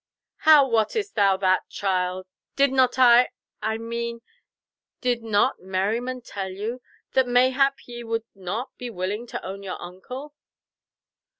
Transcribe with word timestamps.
"How 0.49 0.67
wottest 0.67 1.13
thou 1.13 1.37
that, 1.37 1.69
child? 1.69 2.25
Did 2.55 2.71
not 2.71 2.97
I—I 2.97 3.77
mean 3.77 4.21
did 4.99 5.21
not 5.21 5.59
Merryman 5.59 6.21
tell 6.21 6.49
you, 6.49 6.81
that 7.13 7.27
mayhap 7.27 7.75
ye 7.85 8.03
would 8.03 8.25
not 8.33 8.75
be 8.79 8.89
willing 8.89 9.27
to 9.27 9.45
own 9.45 9.61
your 9.61 9.79
uncle?" 9.79 10.33